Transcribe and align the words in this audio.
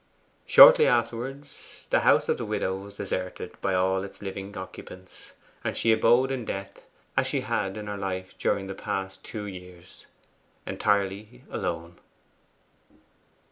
Shortly 0.47 0.87
afterwards 0.87 1.85
the 1.91 1.99
house 1.99 2.27
of 2.27 2.37
the 2.37 2.45
widow 2.45 2.75
was 2.75 2.97
deserted 2.97 3.61
by 3.61 3.75
all 3.75 4.03
its 4.03 4.19
living 4.19 4.57
occupants, 4.57 5.33
and 5.63 5.77
she 5.77 5.91
abode 5.91 6.31
in 6.31 6.43
death, 6.43 6.81
as 7.15 7.27
she 7.27 7.41
had 7.41 7.77
in 7.77 7.85
her 7.85 7.97
life 7.97 8.35
during 8.39 8.65
the 8.65 8.73
past 8.73 9.23
two 9.23 9.45
years, 9.45 10.07
entirely 10.65 11.43
alone. 11.51 11.99